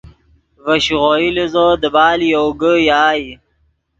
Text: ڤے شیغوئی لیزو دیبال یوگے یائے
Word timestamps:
ڤے 0.63 0.75
شیغوئی 0.85 1.27
لیزو 1.35 1.65
دیبال 1.81 2.19
یوگے 2.33 2.73
یائے 2.87 3.29